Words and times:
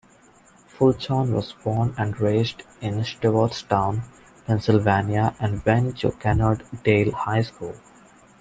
Fulton 0.65 1.31
was 1.31 1.53
born 1.63 1.93
and 1.95 2.19
raised 2.19 2.63
in 2.81 3.01
Stewartstown, 3.03 4.01
Pennsylvania 4.47 5.35
and 5.39 5.63
went 5.63 5.99
to 5.99 6.11
Kennard-Dale 6.13 7.11
High 7.11 7.43
School. 7.43 7.75